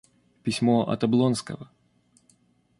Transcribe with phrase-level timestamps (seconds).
[0.41, 1.69] Письмо от Облонского.